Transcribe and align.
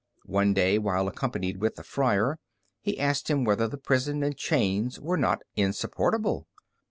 One 0.25 0.55
day, 0.55 0.79
while 0.79 1.07
accompanied 1.07 1.57
with 1.61 1.75
the 1.75 1.83
friar, 1.83 2.39
he 2.81 2.99
asked 2.99 3.29
him 3.29 3.43
whether 3.45 3.67
the 3.67 3.77
prison 3.77 4.23
and 4.23 4.35
chains 4.35 4.99
were 4.99 5.15
not 5.15 5.43
insupportable. 5.55 6.47